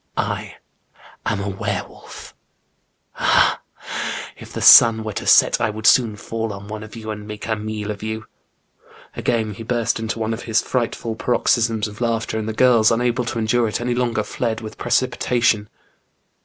[0.17, 0.55] I
[1.27, 2.33] am a were wolf!
[3.19, 4.23] Ah, ha!
[4.35, 7.27] if the sun were to set I wpuld soon fall on one of you and
[7.27, 8.25] make a meal of you!
[8.69, 13.25] *' Again he burst into one of his frightful paroxysms of laughter, and the girls unable
[13.25, 15.69] to endure it any longer, fled with precipitation.